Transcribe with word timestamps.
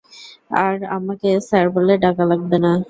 আর 0.59 0.75
আমাকে 0.97 1.29
স্যার 1.47 1.65
বলে 1.75 1.93
ডাকা 2.03 2.23
লাগবে 2.31 2.57
না। 2.65 2.71